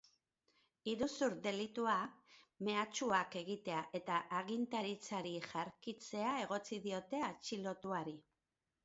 Iruzur 0.91 1.33
delitua, 1.41 1.97
mehatxuak 2.67 3.37
egitea 3.41 3.81
eta 3.99 4.15
agintaritzari 4.39 5.35
jarkitzea 5.51 6.33
egotzi 6.47 6.81
diote 6.87 7.21
atxilotuari. 7.29 8.17